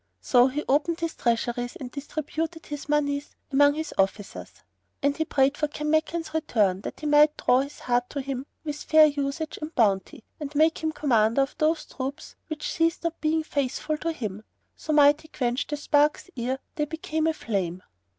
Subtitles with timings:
[0.19, 4.51] So he opened his treasuries and distributed his monies among his officers;
[5.03, 8.81] and he prayed for Kanmakan's return, that he might draw his heart to him with
[8.81, 13.43] fair usage and bounty; and make him commander of those troops which ceased not being
[13.43, 14.43] faithful to him,
[14.75, 17.83] so might he quench the sparks ere they became a flame.